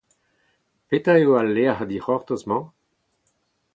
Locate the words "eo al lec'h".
1.21-1.83